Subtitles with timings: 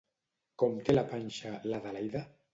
[0.63, 2.25] Com té la panxa l'Adelaida?